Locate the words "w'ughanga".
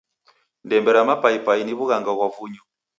1.77-2.11